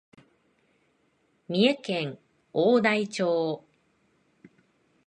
[1.47, 2.17] 三重県
[2.53, 3.63] 大台町